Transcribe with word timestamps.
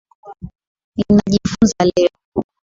ninajifunza 0.97 1.83
leo 1.85 2.11